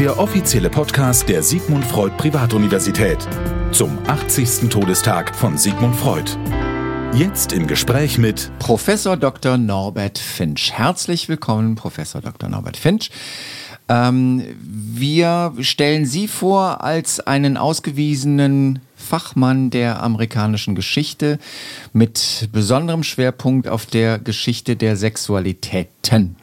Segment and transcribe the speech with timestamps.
[0.00, 3.18] der offizielle Podcast der Sigmund Freud Privatuniversität
[3.70, 4.70] zum 80.
[4.70, 6.38] Todestag von Sigmund Freud.
[7.12, 9.58] Jetzt im Gespräch mit Professor Dr.
[9.58, 10.72] Norbert Finch.
[10.72, 12.48] Herzlich willkommen, Professor Dr.
[12.48, 13.10] Norbert Finch.
[13.90, 21.38] Ähm, wir stellen Sie vor als einen ausgewiesenen Fachmann der amerikanischen Geschichte
[21.92, 26.36] mit besonderem Schwerpunkt auf der Geschichte der Sexualitäten.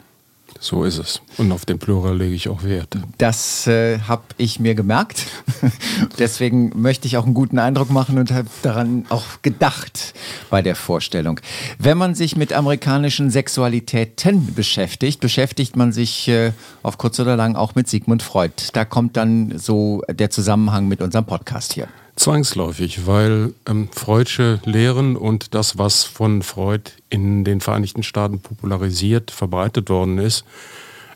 [0.60, 1.20] So ist es.
[1.36, 2.96] Und auf den Plural lege ich auch Wert.
[3.18, 5.26] Das äh, habe ich mir gemerkt.
[6.18, 10.14] Deswegen möchte ich auch einen guten Eindruck machen und habe daran auch gedacht
[10.50, 11.40] bei der Vorstellung.
[11.78, 16.52] Wenn man sich mit amerikanischen Sexualitäten beschäftigt, beschäftigt man sich äh,
[16.82, 18.52] auf kurz oder lang auch mit Sigmund Freud.
[18.72, 21.88] Da kommt dann so der Zusammenhang mit unserem Podcast hier.
[22.18, 29.30] Zwangsläufig, weil ähm, Freudsche Lehren und das, was von Freud in den Vereinigten Staaten popularisiert,
[29.30, 30.44] verbreitet worden ist,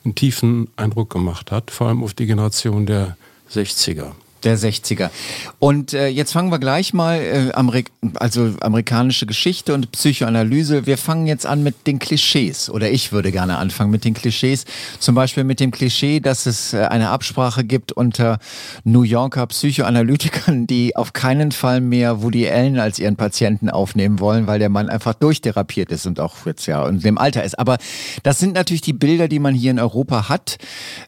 [0.04, 3.16] einen tiefen Eindruck gemacht hat, vor allem auf die Generation der
[3.50, 4.12] 60er.
[4.44, 5.10] Der 60er.
[5.58, 10.86] Und äh, jetzt fangen wir gleich mal, äh, Amerik also amerikanische Geschichte und Psychoanalyse.
[10.86, 12.68] Wir fangen jetzt an mit den Klischees.
[12.68, 14.64] Oder ich würde gerne anfangen mit den Klischees.
[14.98, 18.38] Zum Beispiel mit dem Klischee, dass es äh, eine Absprache gibt unter
[18.84, 24.46] New Yorker Psychoanalytikern, die auf keinen Fall mehr Woody Allen als ihren Patienten aufnehmen wollen,
[24.46, 27.58] weil der Mann einfach durchtherapiert ist und auch jetzt ja in dem Alter ist.
[27.58, 27.78] Aber
[28.22, 30.58] das sind natürlich die Bilder, die man hier in Europa hat.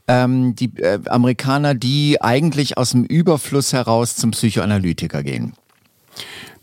[0.06, 5.55] Ähm, die äh, Amerikaner, die eigentlich aus dem Überfluss heraus zum Psychoanalytiker gehen?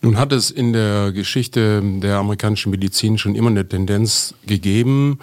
[0.03, 5.17] Nun hat es in der Geschichte der amerikanischen Medizin schon immer eine Tendenz gegeben,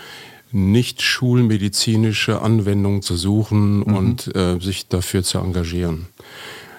[0.50, 3.83] nicht schulmedizinische Anwendungen zu suchen mhm.
[3.83, 6.06] und äh, sich dafür zu engagieren.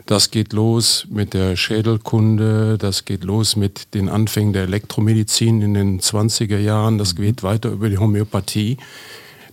[0.05, 5.73] Das geht los mit der Schädelkunde, das geht los mit den Anfängen der Elektromedizin in
[5.73, 7.21] den 20er Jahren, das mhm.
[7.21, 8.75] geht weiter über die Homöopathie,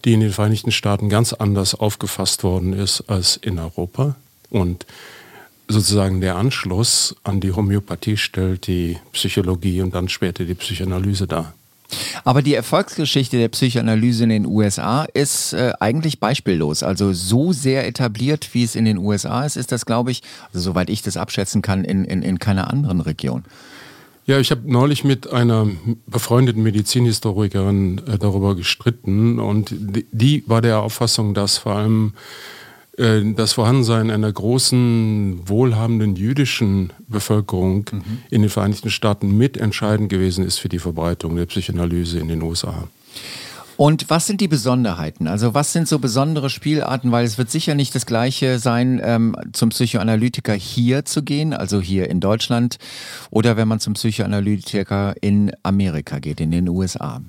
[0.05, 4.17] die in den Vereinigten Staaten ganz anders aufgefasst worden ist als in Europa.
[4.57, 4.87] Und
[5.69, 11.53] sozusagen der Anschluss an die Homöopathie stellt die Psychologie und dann später die Psychoanalyse dar.
[12.25, 16.83] Aber die Erfolgsgeschichte der Psychoanalyse in den USA ist äh, eigentlich beispiellos.
[16.83, 20.61] Also so sehr etabliert, wie es in den USA ist, ist das, glaube ich, also
[20.61, 23.45] soweit ich das abschätzen kann, in, in, in keiner anderen Region.
[24.27, 25.69] Ja, ich habe neulich mit einer
[26.09, 32.15] befreundeten Medizinhistorikerin äh, darüber gestritten und die, die war der Auffassung, dass vor allem
[32.97, 38.03] das Vorhandensein einer großen, wohlhabenden jüdischen Bevölkerung mhm.
[38.31, 42.89] in den Vereinigten Staaten mitentscheidend gewesen ist für die Verbreitung der Psychoanalyse in den USA.
[43.77, 45.27] Und was sind die Besonderheiten?
[45.27, 47.13] Also was sind so besondere Spielarten?
[47.13, 51.83] Weil es wird sicher nicht das gleiche sein, ähm, zum Psychoanalytiker hier zu gehen, also
[51.83, 52.79] hier in Deutschland,
[53.31, 57.21] oder wenn man zum Psychoanalytiker in Amerika geht, in den USA.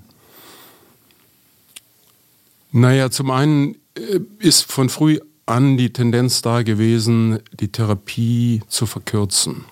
[2.72, 8.85] Naja, zum einen äh, ist von früh an die Tendenz da gewesen, die Therapie zu
[8.85, 9.65] verkürzen.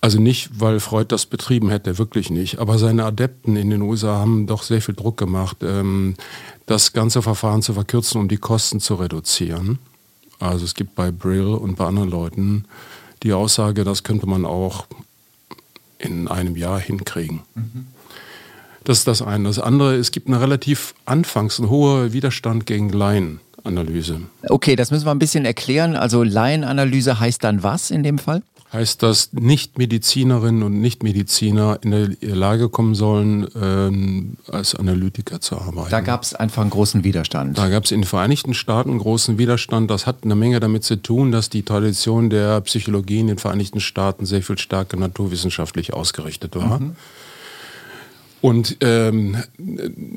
[0.00, 2.58] Also nicht, weil Freud das betrieben hätte, wirklich nicht.
[2.58, 6.14] Aber seine Adepten in den USA haben doch sehr viel Druck gemacht, ähm,
[6.66, 9.78] das ganze Verfahren zu verkürzen, um die Kosten zu reduzieren.
[10.40, 12.64] Also es gibt bei Brill und bei anderen Leuten
[13.22, 14.86] die Aussage, das könnte man auch
[15.98, 17.42] in einem Jahr hinkriegen.
[17.54, 17.86] Mhm.
[18.84, 19.44] Das ist das eine.
[19.44, 23.40] Das andere, es gibt eine relativ anfangs ein hoher Widerstand gegen Laien.
[23.64, 24.20] Analyse.
[24.48, 25.96] Okay, das müssen wir ein bisschen erklären.
[25.96, 28.42] Also Laienanalyse heißt dann was in dem Fall?
[28.72, 35.90] Heißt, dass Nichtmedizinerinnen und Nichtmediziner in der Lage kommen sollen, ähm, als Analytiker zu arbeiten.
[35.90, 37.58] Da gab es einfach einen großen Widerstand.
[37.58, 39.90] Da gab es in den Vereinigten Staaten einen großen Widerstand.
[39.90, 43.80] Das hat eine Menge damit zu tun, dass die Tradition der Psychologie in den Vereinigten
[43.80, 46.80] Staaten sehr viel stärker naturwissenschaftlich ausgerichtet war.
[46.80, 46.96] Mhm
[48.42, 49.36] und ähm,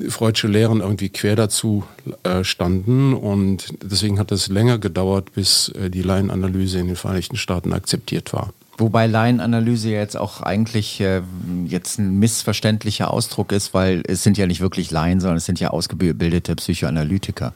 [0.08, 1.84] freudsche Lehren irgendwie quer dazu
[2.24, 7.36] äh, standen und deswegen hat es länger gedauert, bis äh, die Laienanalyse in den Vereinigten
[7.36, 8.52] Staaten akzeptiert war.
[8.78, 11.22] Wobei Laienanalyse jetzt auch eigentlich äh,
[11.66, 15.60] jetzt ein missverständlicher Ausdruck ist, weil es sind ja nicht wirklich Laien, sondern es sind
[15.60, 17.54] ja ausgebildete Psychoanalytiker.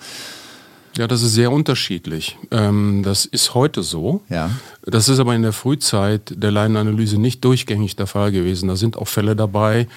[0.96, 2.38] Ja, das ist sehr unterschiedlich.
[2.50, 4.22] Ähm, das ist heute so.
[4.28, 4.50] Ja.
[4.84, 8.68] Das ist aber in der Frühzeit der Laienanalyse nicht durchgängig der Fall gewesen.
[8.68, 9.88] Da sind auch Fälle dabei,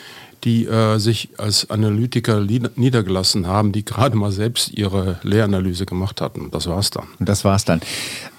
[0.44, 6.52] die äh, sich als Analytiker niedergelassen haben, die gerade mal selbst ihre Lehranalyse gemacht hatten.
[6.52, 7.06] Das war's dann.
[7.20, 7.80] Das war's dann.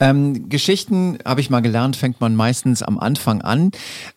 [0.01, 3.71] Ähm, Geschichten, habe ich mal gelernt, fängt man meistens am Anfang an.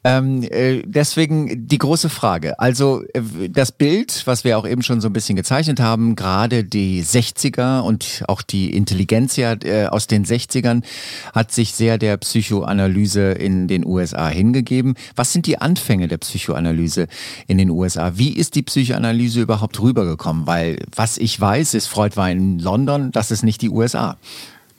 [0.04, 2.60] Ähm, äh, deswegen die große Frage.
[2.60, 6.64] Also äh, das Bild, was wir auch eben schon so ein bisschen gezeichnet haben, gerade
[6.64, 10.84] die 60er und auch die Intelligenz äh, aus den 60ern
[11.34, 14.96] hat sich sehr der Psychoanalyse in den USA hingegeben.
[15.16, 17.08] Was sind die Anfänge der Psychoanalyse
[17.48, 17.77] in den USA?
[17.78, 18.14] USA.
[18.16, 20.48] Wie ist die Psychoanalyse überhaupt rübergekommen?
[20.48, 24.18] Weil was ich weiß, ist, Freud war in London, das ist nicht die USA.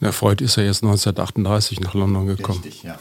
[0.01, 2.61] Na, Freud ist ja erst 1938 nach London gekommen.
[2.63, 2.97] Richtig, ja.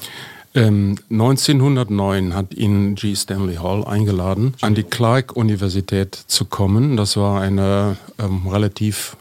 [0.55, 3.15] Ähm, 1909 hat ihn G.
[3.15, 6.97] Stanley Hall eingeladen, an die Clark-Universität zu kommen.
[6.97, 9.17] Das war eine ähm, relativ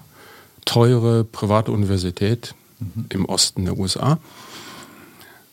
[0.64, 3.06] teure private Universität mhm.
[3.10, 4.18] im Osten der USA,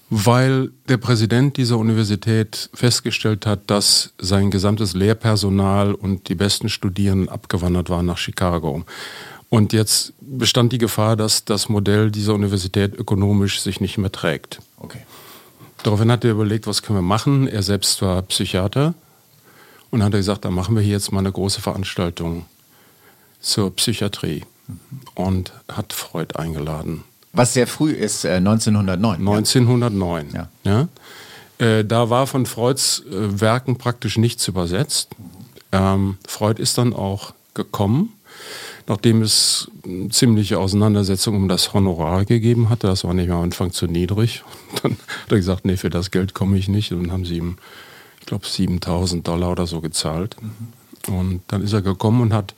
[0.09, 7.29] weil der Präsident dieser Universität festgestellt hat, dass sein gesamtes Lehrpersonal und die besten Studierenden
[7.29, 8.83] abgewandert waren nach Chicago.
[9.49, 14.59] Und jetzt bestand die Gefahr, dass das Modell dieser Universität ökonomisch sich nicht mehr trägt.
[14.77, 15.01] Okay.
[15.83, 17.47] Daraufhin hat er überlegt, was können wir machen.
[17.47, 18.93] Er selbst war Psychiater
[19.91, 22.45] und hat gesagt, da machen wir hier jetzt mal eine große Veranstaltung
[23.41, 24.43] zur Psychiatrie
[25.13, 27.03] und hat Freud eingeladen.
[27.33, 29.19] Was sehr früh ist, äh, 1909.
[29.19, 30.49] 1909, ja.
[30.63, 30.87] ja.
[31.65, 35.09] Äh, da war von Freuds äh, Werken praktisch nichts übersetzt.
[35.71, 38.13] Ähm, Freud ist dann auch gekommen
[38.87, 39.71] nachdem es
[40.09, 42.87] ziemliche Auseinandersetzungen um das Honorar gegeben hatte.
[42.87, 44.43] Das war nicht am Anfang zu niedrig.
[44.71, 46.91] Und dann hat er gesagt, nee, für das Geld komme ich nicht.
[46.91, 47.57] Und dann haben sie ihm,
[48.19, 50.35] ich glaube, 7000 Dollar oder so gezahlt.
[50.41, 51.13] Mhm.
[51.13, 52.53] Und dann ist er gekommen und hat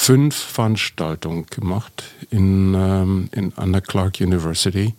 [0.00, 4.94] fünf Veranstaltungen gemacht in, ähm, in, an der Clark University,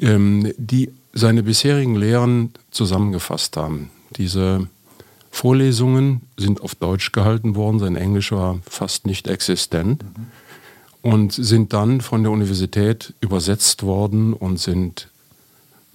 [0.00, 3.90] ähm, die seine bisherigen Lehren zusammengefasst haben.
[4.16, 4.66] Diese
[5.30, 10.26] Vorlesungen sind auf Deutsch gehalten worden, sein Englisch war fast nicht existent mhm.
[11.12, 15.10] und sind dann von der Universität übersetzt worden und sind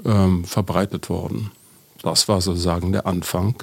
[0.06, 1.52] ähm, verbreitet worden.
[2.04, 3.56] Das war sozusagen der Anfang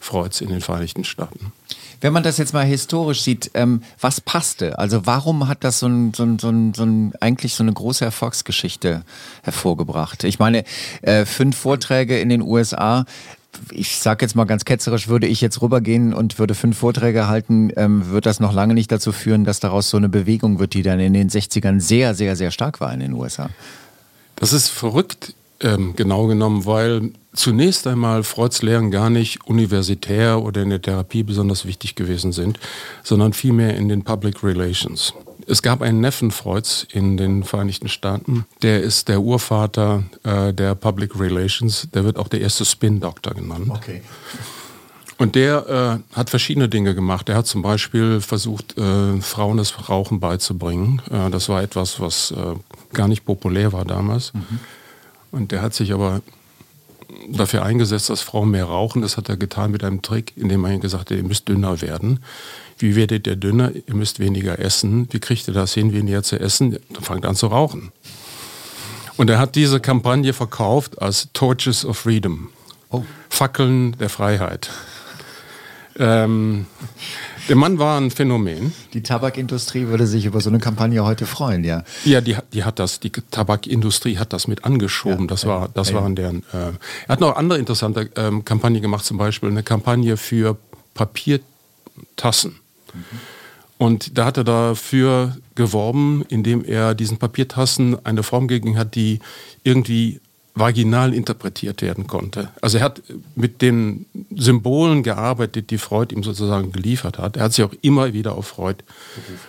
[0.00, 1.52] Freuds in den Vereinigten Staaten.
[2.00, 4.78] Wenn man das jetzt mal historisch sieht, ähm, was passte?
[4.78, 7.72] Also warum hat das so, ein, so, ein, so, ein, so ein, eigentlich so eine
[7.72, 9.02] große Erfolgsgeschichte
[9.42, 10.22] hervorgebracht?
[10.24, 10.64] Ich meine,
[11.02, 13.04] äh, fünf Vorträge in den USA,
[13.70, 17.72] ich sage jetzt mal ganz ketzerisch, würde ich jetzt rübergehen und würde fünf Vorträge halten,
[17.76, 20.82] ähm, wird das noch lange nicht dazu führen, dass daraus so eine Bewegung wird, die
[20.82, 23.50] dann in den 60ern sehr, sehr, sehr stark war in den USA.
[24.36, 30.62] Das ist verrückt, ähm, genau genommen, weil zunächst einmal Freuds Lehren gar nicht universitär oder
[30.62, 32.58] in der Therapie besonders wichtig gewesen sind,
[33.02, 35.14] sondern vielmehr in den Public Relations.
[35.46, 40.74] Es gab einen Neffen Freuds in den Vereinigten Staaten, der ist der Urvater äh, der
[40.74, 43.70] Public Relations, der wird auch der erste Spin-Doktor genannt.
[43.70, 44.02] Okay.
[45.16, 47.28] Und der äh, hat verschiedene Dinge gemacht.
[47.28, 51.02] Er hat zum Beispiel versucht, äh, Frauen das Rauchen beizubringen.
[51.10, 52.54] Äh, das war etwas, was äh,
[52.94, 54.32] gar nicht populär war damals.
[54.32, 54.60] Mhm.
[55.30, 56.22] Und der hat sich aber
[57.28, 59.02] dafür eingesetzt, dass Frauen mehr rauchen.
[59.02, 61.80] Das hat er getan mit einem Trick, indem er ihnen gesagt hat, ihr müsst dünner
[61.80, 62.20] werden.
[62.78, 63.72] Wie werdet ihr dünner?
[63.74, 65.08] Ihr müsst weniger essen.
[65.10, 66.78] Wie kriegt ihr das hin, weniger zu essen?
[66.90, 67.92] Dann fangt an zu rauchen.
[69.16, 72.50] Und er hat diese Kampagne verkauft als Torches of Freedom.
[72.90, 73.04] Oh.
[73.28, 74.70] Fackeln der Freiheit.
[75.98, 76.66] Ähm,
[77.48, 78.72] der Mann war ein Phänomen.
[78.92, 81.82] Die Tabakindustrie würde sich über so eine Kampagne heute freuen, ja.
[82.04, 85.22] Ja, die, die hat das, die Tabakindustrie hat das mit angeschoben.
[85.22, 86.44] Ja, das war, das ja, waren deren.
[86.52, 86.72] Äh,
[87.06, 90.56] er hat noch andere interessante ähm, Kampagnen gemacht, zum Beispiel eine Kampagne für
[90.94, 92.60] Papiertassen.
[93.78, 99.20] Und da hat er dafür geworben, indem er diesen Papiertassen eine Form gegeben hat, die
[99.62, 100.20] irgendwie
[100.58, 102.50] vaginal interpretiert werden konnte.
[102.60, 103.02] Also er hat
[103.34, 107.36] mit den Symbolen gearbeitet, die Freud ihm sozusagen geliefert hat.
[107.36, 108.82] Er hat sich auch immer wieder auf Freud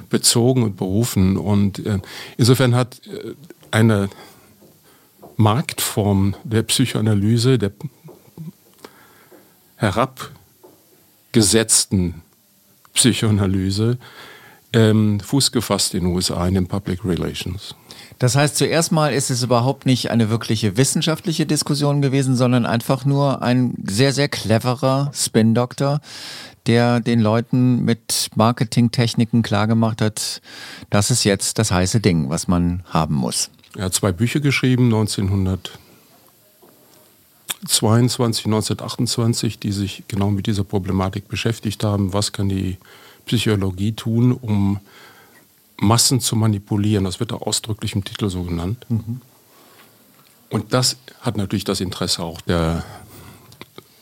[0.10, 1.38] bezogen und berufen.
[1.38, 2.00] Und äh,
[2.38, 3.34] insofern hat äh,
[3.72, 4.10] eine
[5.38, 7.72] Marktform der Psychoanalyse, der
[9.78, 12.22] herabgesetzten
[12.94, 13.98] Psychoanalyse
[14.74, 17.76] ähm, Fuß gefasst in den USA in den Public Relations.
[18.18, 23.06] Das heißt, zuerst mal ist es überhaupt nicht eine wirkliche wissenschaftliche Diskussion gewesen, sondern einfach
[23.06, 26.02] nur ein sehr, sehr cleverer Spin-Doktor,
[26.66, 30.42] der den Leuten mit Marketingtechniken klargemacht hat,
[30.90, 33.50] das ist jetzt das heiße Ding, was man haben muss.
[33.76, 35.80] Er hat zwei Bücher geschrieben, 1900.
[37.62, 42.14] 1922, 1928, die sich genau mit dieser Problematik beschäftigt haben.
[42.14, 42.78] Was kann die
[43.26, 44.80] Psychologie tun, um
[45.80, 47.04] Massen zu manipulieren?
[47.04, 48.86] Das wird auch ausdrücklich im Titel so genannt.
[48.90, 49.22] Mhm.
[50.50, 52.84] Und das hat natürlich das Interesse auch der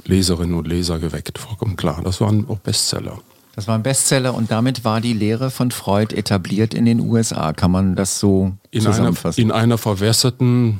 [0.06, 2.02] Leserinnen und Leser geweckt, vollkommen klar.
[2.04, 3.20] Das waren auch Bestseller.
[3.56, 7.54] Das war ein Bestseller und damit war die Lehre von Freud etabliert in den USA.
[7.54, 9.42] Kann man das so in zusammenfassen?
[9.42, 10.80] Einer, in einer verwässerten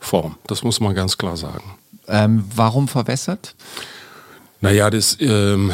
[0.00, 1.62] Form, das muss man ganz klar sagen.
[2.08, 3.54] Ähm, warum verwässert?
[4.60, 5.70] Naja, das ähm,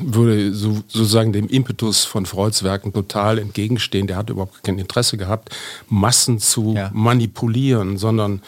[0.00, 4.06] würde so, sozusagen dem Impetus von Freuds Werken total entgegenstehen.
[4.06, 5.56] Der hat überhaupt kein Interesse gehabt,
[5.88, 6.90] Massen zu ja.
[6.92, 8.42] manipulieren, sondern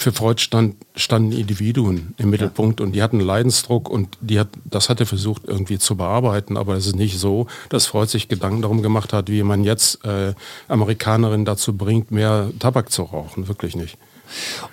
[0.00, 2.86] für Freud stand, standen Individuen im Mittelpunkt ja.
[2.86, 6.74] und die hatten Leidensdruck und die hat, das hat er versucht irgendwie zu bearbeiten, aber
[6.74, 10.32] es ist nicht so, dass Freud sich Gedanken darum gemacht hat, wie man jetzt äh,
[10.68, 13.46] Amerikanerinnen dazu bringt, mehr Tabak zu rauchen.
[13.46, 13.98] Wirklich nicht.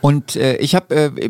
[0.02, 1.30] Und äh, ich habe äh,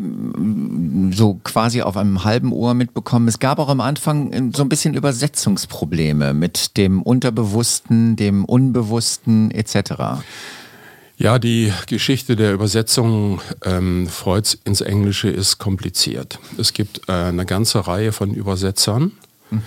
[1.12, 4.68] so quasi auf einem halben Ohr mitbekommen, es gab auch am Anfang äh, so ein
[4.68, 10.22] bisschen Übersetzungsprobleme mit dem Unterbewussten, dem Unbewussten etc.
[11.16, 16.38] Ja, die Geschichte der Übersetzung ähm, Freuds ins Englische ist kompliziert.
[16.58, 19.12] Es gibt äh, eine ganze Reihe von Übersetzern.
[19.50, 19.62] Mhm.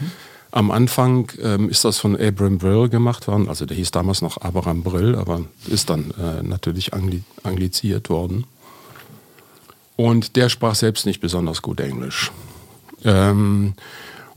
[0.52, 4.38] Am Anfang ähm, ist das von Abram Brill gemacht worden, also der hieß damals noch
[4.42, 8.46] Abraham Brill, aber ist dann äh, natürlich angli angliziert worden.
[9.96, 12.32] Und der sprach selbst nicht besonders gut Englisch.
[13.06, 13.74] Ähm,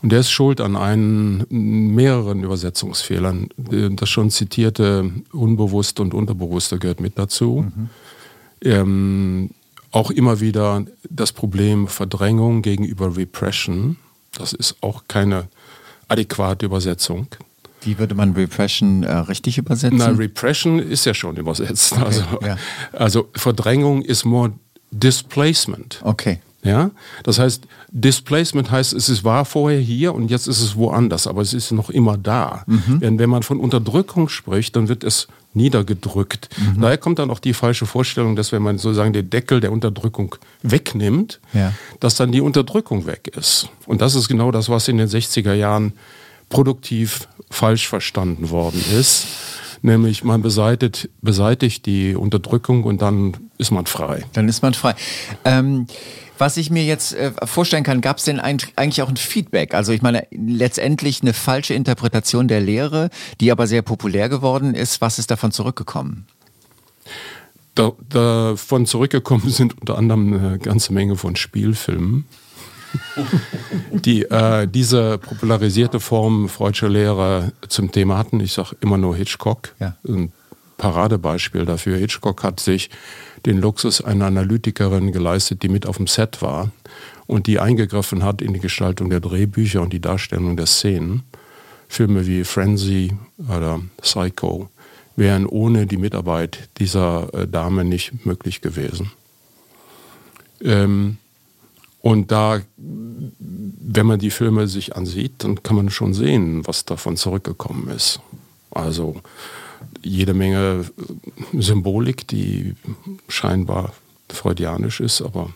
[0.02, 3.48] und der ist schuld an einen, mehreren Übersetzungsfehlern.
[3.56, 7.72] Das schon zitierte Unbewusste und Unterbewusste gehört mit dazu.
[7.74, 7.90] Mhm.
[8.60, 9.50] Ähm,
[9.90, 13.96] auch immer wieder das Problem Verdrängung gegenüber Repression.
[14.32, 15.48] Das ist auch keine
[16.14, 17.26] adäquate Übersetzung.
[17.82, 19.98] Wie würde man Repression äh, richtig übersetzen?
[19.98, 21.92] Na, Repression ist ja schon übersetzt.
[21.92, 22.56] Okay, also, ja.
[22.92, 24.52] also Verdrängung ist more
[24.90, 26.00] Displacement.
[26.02, 26.40] Okay.
[26.64, 26.90] Ja,
[27.22, 31.42] das heißt, Displacement heißt, es ist, war vorher hier und jetzt ist es woanders, aber
[31.42, 32.64] es ist noch immer da.
[32.66, 33.00] Mhm.
[33.00, 36.48] Denn wenn man von Unterdrückung spricht, dann wird es niedergedrückt.
[36.56, 36.80] Mhm.
[36.80, 40.36] Daher kommt dann auch die falsche Vorstellung, dass wenn man sozusagen den Deckel der Unterdrückung
[40.62, 41.72] wegnimmt, ja.
[42.00, 43.68] dass dann die Unterdrückung weg ist.
[43.86, 45.92] Und das ist genau das, was in den 60er Jahren
[46.48, 49.26] produktiv falsch verstanden worden ist.
[49.82, 54.24] Nämlich man beseitigt, beseitigt die Unterdrückung und dann ist man frei.
[54.32, 54.94] Dann ist man frei.
[55.44, 55.86] Ähm
[56.38, 59.74] was ich mir jetzt äh, vorstellen kann, gab es denn ein, eigentlich auch ein Feedback?
[59.74, 63.10] Also ich meine, letztendlich eine falsche Interpretation der Lehre,
[63.40, 65.00] die aber sehr populär geworden ist.
[65.00, 66.26] Was ist davon zurückgekommen?
[67.74, 72.24] Da, davon zurückgekommen sind unter anderem eine ganze Menge von Spielfilmen,
[73.92, 78.38] die äh, diese popularisierte Form freudscher Lehre zum Thema hatten.
[78.38, 79.74] Ich sage immer nur Hitchcock.
[79.80, 79.96] Ja.
[80.06, 80.32] Ein
[80.76, 81.96] Paradebeispiel dafür.
[81.96, 82.90] Hitchcock hat sich
[83.46, 86.70] den Luxus einer Analytikerin geleistet, die mit auf dem Set war
[87.26, 91.22] und die eingegriffen hat in die Gestaltung der Drehbücher und die Darstellung der Szenen.
[91.88, 93.12] Filme wie Frenzy
[93.48, 94.68] oder Psycho
[95.16, 99.12] wären ohne die Mitarbeit dieser äh, Dame nicht möglich gewesen.
[100.60, 101.18] Ähm,
[102.00, 107.16] und da, wenn man die Filme sich ansieht, dann kann man schon sehen, was davon
[107.16, 108.20] zurückgekommen ist.
[108.70, 109.22] Also
[110.04, 110.84] jede Menge
[111.54, 112.74] äh, Symbolik, die
[113.28, 113.92] scheinbar
[114.28, 115.50] freudianisch ist, aber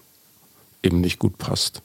[0.83, 1.83] eben nicht gut passt.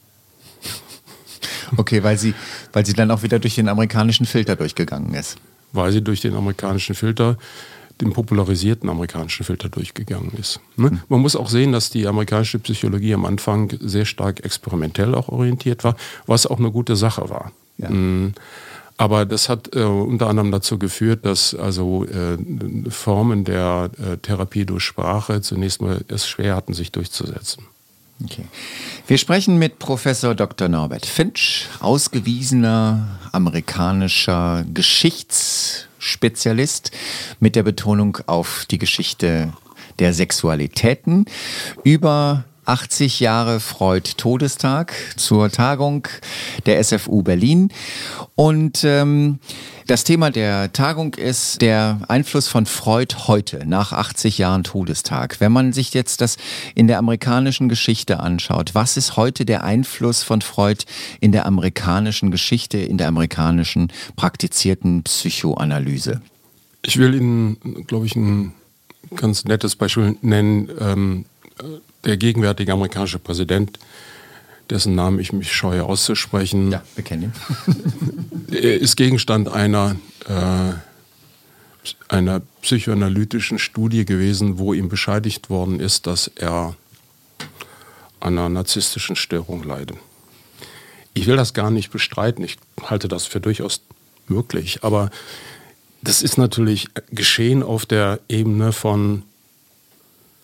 [1.77, 2.33] Okay, weil sie,
[2.71, 5.37] weil sie dann auch wieder durch den amerikanischen Filter durchgegangen ist.
[5.71, 7.37] Weil sie durch den amerikanischen Filter,
[8.01, 10.59] den popularisierten amerikanischen Filter durchgegangen ist.
[10.77, 10.91] Ne?
[10.91, 11.01] Hm.
[11.09, 15.83] Man muss auch sehen, dass die amerikanische Psychologie am Anfang sehr stark experimentell auch orientiert
[15.83, 17.51] war, was auch eine gute Sache war.
[17.77, 17.89] Ja.
[18.97, 22.37] Aber das hat äh, unter anderem dazu geführt, dass also äh,
[22.89, 27.65] Formen der äh, Therapie durch Sprache zunächst mal es schwer hatten, sich durchzusetzen.
[28.23, 28.45] Okay.
[29.07, 30.69] Wir sprechen mit Professor Dr.
[30.69, 36.91] Norbert Finch, ausgewiesener amerikanischer Geschichtsspezialist
[37.39, 39.51] mit der Betonung auf die Geschichte
[39.99, 41.25] der Sexualitäten
[41.83, 46.07] über 80 Jahre Freud Todestag zur Tagung
[46.65, 47.69] der SFU Berlin.
[48.35, 49.39] Und ähm,
[49.87, 55.39] das Thema der Tagung ist der Einfluss von Freud heute, nach 80 Jahren Todestag.
[55.39, 56.37] Wenn man sich jetzt das
[56.73, 60.85] in der amerikanischen Geschichte anschaut, was ist heute der Einfluss von Freud
[61.19, 66.21] in der amerikanischen Geschichte, in der amerikanischen praktizierten Psychoanalyse?
[66.81, 68.53] Ich will Ihnen, glaube ich, ein
[69.15, 70.69] ganz nettes Beispiel nennen.
[70.79, 71.25] Ähm,
[72.05, 73.79] der gegenwärtige amerikanische Präsident,
[74.69, 77.33] dessen Namen ich mich scheue auszusprechen, ja, wir kennen
[78.49, 78.55] ihn.
[78.55, 79.95] ist Gegenstand einer,
[80.27, 80.73] äh,
[82.07, 86.75] einer psychoanalytischen Studie gewesen, wo ihm bescheidigt worden ist, dass er
[88.19, 89.97] an einer narzisstischen Störung leidet.
[91.13, 93.81] Ich will das gar nicht bestreiten, ich halte das für durchaus
[94.27, 95.11] möglich, aber
[96.01, 99.23] das ist natürlich geschehen auf der Ebene von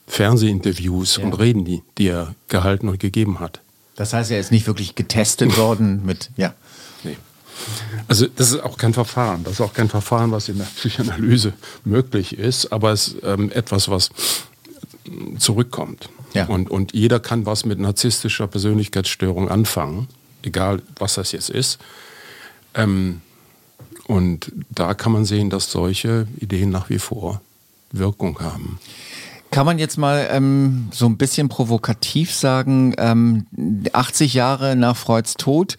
[0.10, 1.24] Fernsehinterviews ja.
[1.24, 3.62] und Reden, die, die er gehalten und gegeben hat.
[3.96, 6.54] Das heißt, er ist nicht wirklich getestet worden mit, ja.
[7.04, 7.18] Nee.
[8.08, 9.44] Also das ist auch kein Verfahren.
[9.44, 11.54] Das ist auch kein Verfahren, was in der Psychoanalyse
[11.86, 14.10] möglich ist, aber es ist ähm, etwas, was
[15.38, 16.10] zurückkommt.
[16.34, 16.46] Ja.
[16.46, 20.08] Und, und jeder kann was mit narzisstischer Persönlichkeitsstörung anfangen,
[20.44, 21.80] egal was das jetzt ist.
[22.74, 23.22] Ähm,
[24.08, 27.42] und da kann man sehen, dass solche Ideen nach wie vor
[27.92, 28.80] Wirkung haben.
[29.52, 33.48] Kann man jetzt mal ähm, so ein bisschen provokativ sagen, ähm,
[33.92, 35.76] 80 Jahre nach Freuds Tod,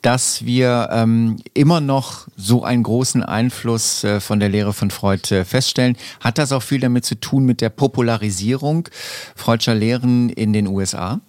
[0.00, 5.34] dass wir ähm, immer noch so einen großen Einfluss äh, von der Lehre von Freud
[5.34, 5.98] äh, feststellen?
[6.20, 8.88] Hat das auch viel damit zu tun mit der Popularisierung
[9.36, 11.20] Freudscher Lehren in den USA?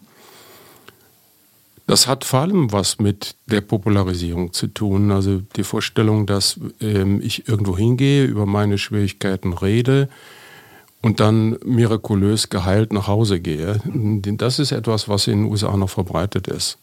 [1.88, 5.12] Das hat vor allem was mit der Popularisierung zu tun.
[5.12, 10.08] Also die Vorstellung, dass ähm, ich irgendwo hingehe, über meine Schwierigkeiten rede,
[11.02, 13.80] und dann mirakulös geheilt nach Hause gehe.
[13.86, 16.78] Das ist etwas, was in den USA noch verbreitet ist.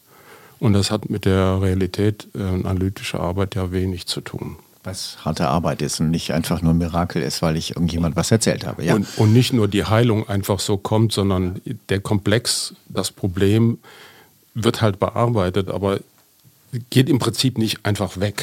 [0.60, 4.56] Und das hat mit der Realität äh, analytischer Arbeit ja wenig zu tun.
[4.82, 8.30] Was harte Arbeit ist und nicht einfach nur ein Mirakel ist, weil ich irgendjemand was
[8.30, 8.84] erzählt habe.
[8.84, 8.94] Ja.
[8.94, 13.78] Und, und nicht nur die Heilung einfach so kommt, sondern der Komplex, das Problem
[14.54, 16.00] wird halt bearbeitet, aber
[16.90, 18.42] geht im Prinzip nicht einfach weg.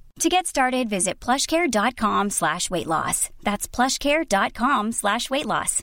[0.21, 3.31] To get started, visit plushcare.com slash weight loss.
[3.43, 5.81] That's plushcare.com slash weight loss.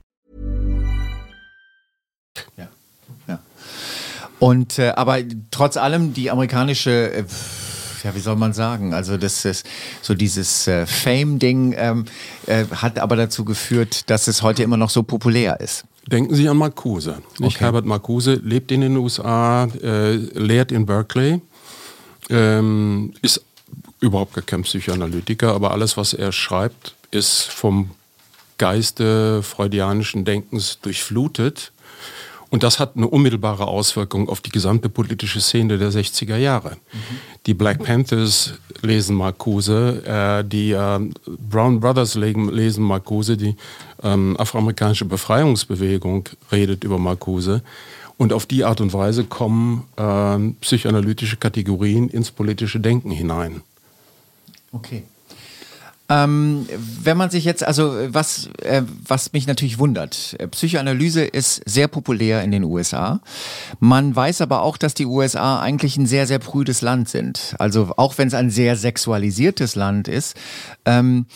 [2.57, 2.68] Ja,
[3.26, 3.40] ja.
[4.38, 5.18] Und, äh, aber
[5.50, 7.25] trotz allem, die amerikanische, äh,
[8.04, 9.66] ja, wie soll man sagen, also das ist
[10.02, 12.04] so dieses äh, Fame-Ding ähm,
[12.47, 15.83] äh, hat aber dazu geführt, dass es heute immer noch so populär ist.
[16.07, 17.21] Denken Sie an Marcuse.
[17.42, 17.57] Okay.
[17.59, 21.40] Herbert Marcuse lebt in den USA, äh, lehrt in Berkeley,
[22.30, 23.42] ähm, ist
[24.00, 27.90] überhaupt gar kein Psychoanalytiker, aber alles, was er schreibt, ist vom
[28.59, 31.73] Geiste freudianischen Denkens durchflutet.
[32.50, 36.71] Und das hat eine unmittelbare Auswirkung auf die gesamte politische Szene der 60er Jahre.
[36.71, 36.99] Mhm.
[37.47, 43.55] Die Black Panthers lesen Marcuse, äh, die äh, Brown Brothers lesen Marcuse, die
[44.02, 47.62] ähm, afroamerikanische Befreiungsbewegung redet über Marcuse.
[48.17, 53.61] Und auf die Art und Weise kommen äh, psychoanalytische Kategorien ins politische Denken hinein.
[54.73, 55.04] Okay.
[56.11, 56.67] Ähm,
[57.02, 61.87] wenn man sich jetzt, also was, äh, was mich natürlich wundert, äh, Psychoanalyse ist sehr
[61.87, 63.21] populär in den USA.
[63.78, 67.54] Man weiß aber auch, dass die USA eigentlich ein sehr, sehr prüdes Land sind.
[67.59, 70.35] Also auch wenn es ein sehr sexualisiertes Land ist.
[70.87, 71.26] Ähm,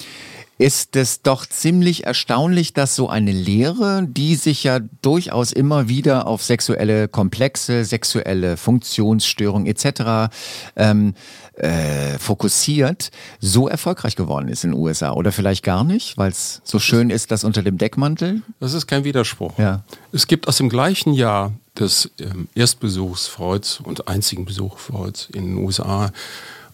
[0.63, 6.29] ist es doch ziemlich erstaunlich, dass so eine Lehre, die sich ja durchaus immer wieder
[6.29, 10.33] auf sexuelle Komplexe, sexuelle Funktionsstörungen etc.
[10.77, 11.15] Ähm,
[11.55, 15.15] äh, fokussiert, so erfolgreich geworden ist in den USA.
[15.15, 18.43] Oder vielleicht gar nicht, weil es so schön ist, das unter dem Deckmantel.
[18.61, 19.59] Das ist kein Widerspruch.
[19.59, 19.83] Ja.
[20.13, 25.57] Es gibt aus dem gleichen Jahr des ähm, Erstbesuchs Freuds und einzigen Besuchs Freuds in
[25.57, 26.13] den USA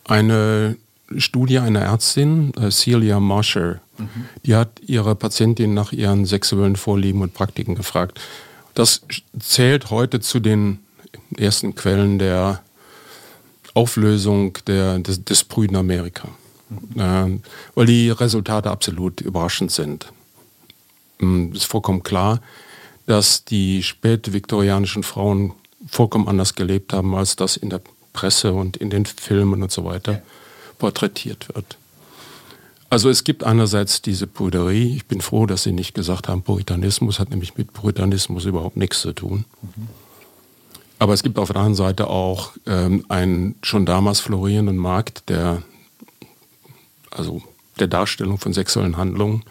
[0.05, 0.77] eine
[1.17, 4.09] Studie einer Ärztin, äh, Celia Marsher, mhm.
[4.45, 8.21] die hat ihre Patientin nach ihren sexuellen Vorlieben und Praktiken gefragt.
[8.75, 9.03] Das
[9.41, 10.81] zählt heute zu den
[11.37, 12.63] ersten Quellen der
[13.75, 16.29] Auflösung der, des, des Brüden Amerika,
[16.69, 17.01] mhm.
[17.01, 17.41] äh,
[17.75, 20.13] weil die Resultate absolut überraschend sind.
[21.21, 22.41] Es ist vollkommen klar,
[23.07, 25.53] dass die spätviktorianischen Frauen
[25.89, 27.81] vollkommen anders gelebt haben, als das in der
[28.13, 30.13] Presse und in den Filmen und so weiter.
[30.13, 30.23] Ja
[30.79, 31.77] porträtiert wird.
[32.91, 34.97] Also es gibt einerseits diese Brüderie.
[34.97, 39.01] Ich bin froh, dass Sie nicht gesagt haben, Puritanismus hat nämlich mit Puritanismus überhaupt nichts
[39.01, 39.45] zu tun.
[39.61, 39.89] Mhm.
[40.99, 45.63] Aber es gibt auf der anderen Seite auch ähm, einen schon damals florierenden Markt der,
[47.11, 47.43] also
[47.79, 49.45] der Darstellung von sexuellen Handlungen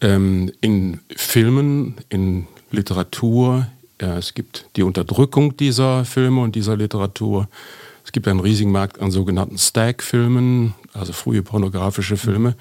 [0.00, 3.66] ähm, in Filmen, in Literatur.
[4.00, 7.48] Ja, es gibt die Unterdrückung dieser Filme und dieser Literatur.
[8.12, 12.56] Es gibt einen riesigen Markt an sogenannten Stag-Filmen, also frühe pornografische Filme.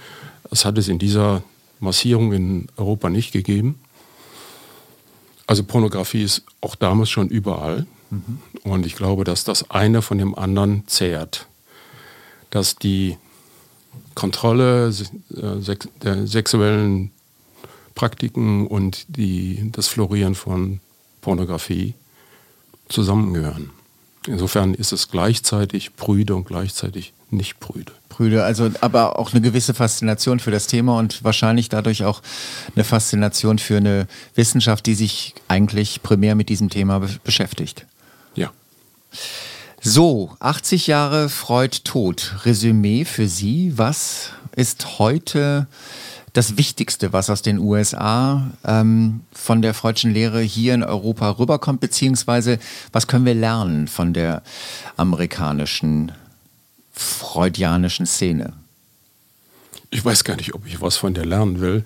[0.50, 1.44] Das hat es in dieser
[1.82, 3.78] Massierung in Europa nicht gegeben.
[5.48, 7.86] Also Pornografie ist auch damals schon überall.
[8.12, 8.40] Mhm.
[8.64, 11.48] Und ich glaube, dass das eine von dem anderen zehrt.
[12.50, 13.18] Dass die
[14.16, 14.94] Kontrolle
[15.36, 17.12] äh, der sexuellen
[17.94, 20.80] Praktiken und die, das Florieren von
[21.20, 21.94] Pornografie
[22.88, 23.72] zusammengehören.
[24.28, 27.92] Insofern ist es gleichzeitig prüde und gleichzeitig nicht prüde.
[28.10, 32.22] Prüde, also aber auch eine gewisse Faszination für das Thema und wahrscheinlich dadurch auch
[32.76, 37.86] eine Faszination für eine Wissenschaft, die sich eigentlich primär mit diesem Thema be beschäftigt.
[38.36, 38.52] Ja.
[39.82, 42.36] So, 80 Jahre Freud tot.
[42.46, 43.74] Resümee für Sie.
[43.78, 45.68] Was ist heute
[46.34, 51.82] das Wichtigste, was aus den USA ähm, von der Freudschen Lehre hier in Europa rüberkommt,
[51.82, 52.60] beziehungsweise
[52.92, 54.42] was können wir lernen von der
[54.96, 56.12] amerikanischen
[56.94, 58.54] freudianischen Szene?
[59.90, 61.84] Ich weiß gar nicht, ob ich was von der lernen will.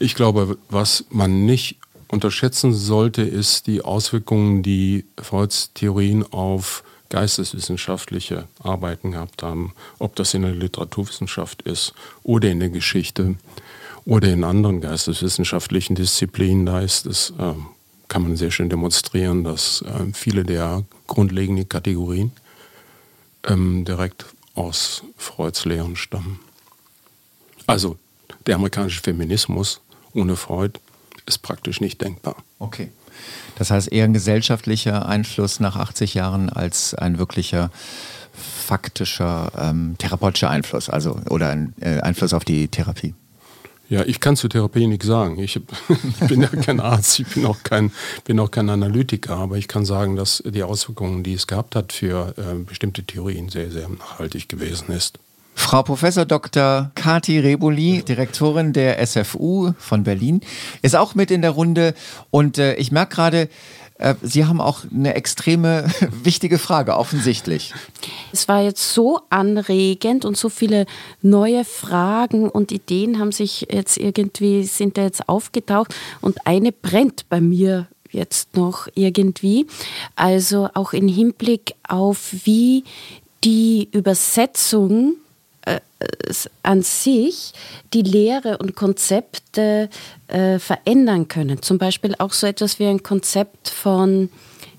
[0.00, 1.76] Ich glaube, was man nicht
[2.08, 10.32] unterschätzen sollte, ist die Auswirkungen, die Freuds Theorien auf geisteswissenschaftliche Arbeiten gehabt haben, ob das
[10.32, 11.92] in der Literaturwissenschaft ist
[12.22, 13.34] oder in der Geschichte
[14.06, 16.66] oder in anderen geisteswissenschaftlichen Disziplinen.
[16.66, 17.54] Da ist es, äh,
[18.08, 22.32] kann man sehr schön demonstrieren, dass äh, viele der grundlegenden Kategorien
[23.44, 26.40] ähm, direkt aus Freuds Lehren stammen.
[27.66, 27.98] Also
[28.46, 29.80] der amerikanische Feminismus
[30.14, 30.80] ohne Freud
[31.30, 32.36] ist praktisch nicht denkbar.
[32.58, 32.90] Okay.
[33.56, 37.70] Das heißt eher ein gesellschaftlicher Einfluss nach 80 Jahren als ein wirklicher
[38.32, 43.14] faktischer ähm, therapeutischer Einfluss, also oder ein äh, Einfluss auf die Therapie.
[43.88, 45.36] Ja, ich kann zur Therapie nichts sagen.
[45.42, 45.60] Ich
[46.28, 47.90] bin ja kein Arzt, ich bin auch kein,
[48.24, 51.92] bin auch kein Analytiker, aber ich kann sagen, dass die Auswirkungen, die es gehabt hat
[51.92, 55.18] für äh, bestimmte Theorien, sehr, sehr nachhaltig gewesen ist.
[55.54, 56.90] Frau Professor Dr.
[56.94, 60.40] Kati Reboli, Direktorin der SFU von Berlin,
[60.82, 61.94] ist auch mit in der Runde
[62.30, 63.48] und äh, ich merke gerade,
[64.00, 65.84] äh, Sie haben auch eine extreme
[66.24, 67.72] wichtige Frage, offensichtlich.
[68.32, 70.86] Es war jetzt so anregend und so viele
[71.22, 77.28] neue Fragen und Ideen haben sich jetzt irgendwie, sind da jetzt aufgetaucht und eine brennt
[77.28, 79.66] bei mir jetzt noch irgendwie.
[80.16, 82.84] Also auch im Hinblick auf, wie
[83.44, 85.14] die Übersetzung
[86.62, 87.52] an sich
[87.92, 89.88] die Lehre und Konzepte
[90.28, 91.62] äh, verändern können.
[91.62, 94.30] Zum Beispiel auch so etwas wie ein Konzept von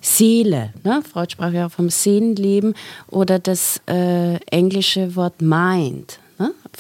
[0.02, 0.74] Seele.
[0.84, 1.04] Ne?
[1.04, 2.74] Freud sprach ja vom Seelenleben
[3.10, 6.20] oder das äh, englische Wort Mind.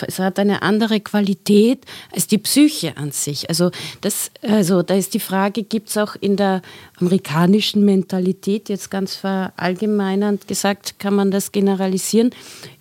[0.07, 3.49] Es hat eine andere Qualität als die Psyche an sich.
[3.49, 6.61] Also, das, also da ist die Frage, gibt es auch in der
[6.99, 12.31] amerikanischen Mentalität, jetzt ganz verallgemeinernd gesagt, kann man das generalisieren,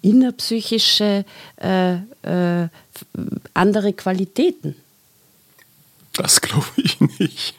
[0.02, 1.24] innerpsychische
[1.60, 2.68] äh, äh,
[3.54, 4.76] andere Qualitäten?
[6.12, 7.54] Das glaube ich nicht,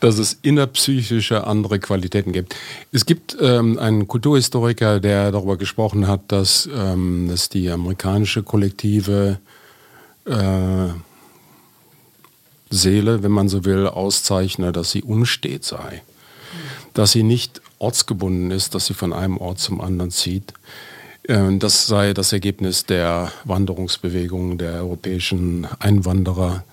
[0.00, 2.54] dass es innerpsychische andere Qualitäten gibt.
[2.92, 9.38] Es gibt ähm, einen Kulturhistoriker, der darüber gesprochen hat, dass, ähm, dass die amerikanische kollektive
[10.26, 10.88] äh,
[12.70, 16.02] Seele, wenn man so will, auszeichnet, dass sie unstet sei.
[16.92, 20.52] Dass sie nicht ortsgebunden ist, dass sie von einem Ort zum anderen zieht.
[21.26, 26.64] Ähm, das sei das Ergebnis der Wanderungsbewegung der europäischen Einwanderer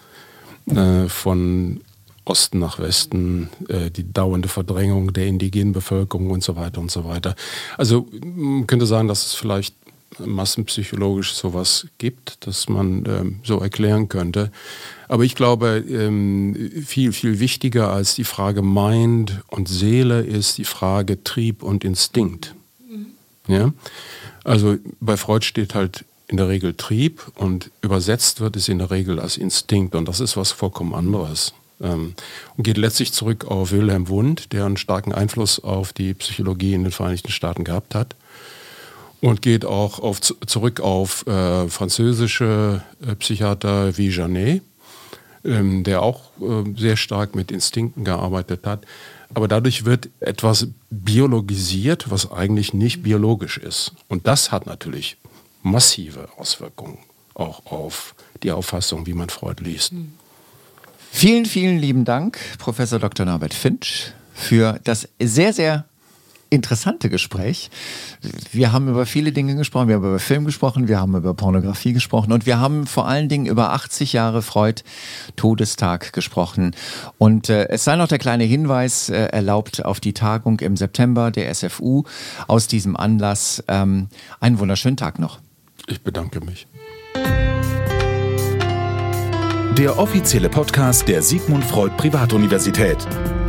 [0.75, 1.81] äh, von
[2.25, 7.05] Osten nach Westen, äh, die dauernde Verdrängung der indigenen Bevölkerung und so weiter und so
[7.05, 7.35] weiter.
[7.77, 9.75] Also man könnte sagen, dass es vielleicht
[10.19, 14.51] massenpsychologisch sowas gibt, das man ähm, so erklären könnte.
[15.07, 20.65] Aber ich glaube, ähm, viel, viel wichtiger als die Frage Mind und Seele ist die
[20.65, 22.55] Frage Trieb und Instinkt.
[22.87, 23.07] Mhm.
[23.47, 23.73] Ja?
[24.43, 28.89] Also bei Freud steht halt in der Regel Trieb und übersetzt wird es in der
[28.89, 31.53] Regel als Instinkt und das ist was vollkommen anderes.
[31.81, 32.13] Ähm,
[32.55, 36.83] und geht letztlich zurück auf Wilhelm Wundt, der einen starken Einfluss auf die Psychologie in
[36.83, 38.15] den Vereinigten Staaten gehabt hat.
[39.19, 44.63] Und geht auch auf, zurück auf äh, französische äh, Psychiater wie Janet,
[45.45, 48.85] ähm, der auch äh, sehr stark mit Instinkten gearbeitet hat.
[49.33, 53.91] Aber dadurch wird etwas biologisiert, was eigentlich nicht biologisch ist.
[54.07, 55.17] Und das hat natürlich
[55.63, 56.99] massive Auswirkungen
[57.33, 59.93] auch auf die Auffassung, wie man Freud liest.
[61.11, 63.25] Vielen, vielen lieben Dank, Professor Dr.
[63.25, 65.85] Norbert Finch, für das sehr, sehr
[66.51, 67.69] interessante Gespräch.
[68.51, 69.87] Wir haben über viele Dinge gesprochen.
[69.87, 73.29] Wir haben über Film gesprochen, wir haben über Pornografie gesprochen und wir haben vor allen
[73.29, 74.83] Dingen über 80 Jahre Freud
[75.37, 76.75] Todestag gesprochen.
[77.17, 81.31] Und äh, es sei noch der kleine Hinweis äh, erlaubt auf die Tagung im September
[81.31, 82.03] der SFU.
[82.47, 84.09] Aus diesem Anlass ähm,
[84.41, 85.39] einen wunderschönen Tag noch.
[85.87, 86.67] Ich bedanke mich.
[89.77, 92.97] Der offizielle Podcast der Sigmund Freud Privatuniversität.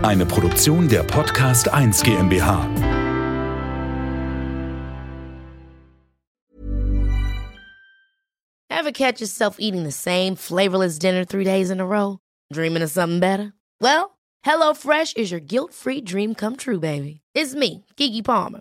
[0.02, 2.68] Eine Produktion der Podcast 1 GmbH.
[8.70, 12.18] Ever catch yourself eating the same flavorless dinner three days in a row?
[12.52, 13.52] Dreaming of something better?
[13.80, 17.20] Well, HelloFresh is your guilt-free dream come true, baby.
[17.34, 18.60] It's me, Kiki Palmer.